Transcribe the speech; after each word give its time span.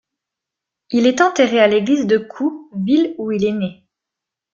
Il 0.89 1.05
est 1.05 1.21
enterré 1.21 1.59
à 1.59 1.67
l'église 1.67 2.07
de 2.07 2.17
Kew, 2.17 2.69
ville 2.73 3.13
où 3.19 3.31
il 3.31 3.45
est 3.45 3.51
né. 3.51 3.83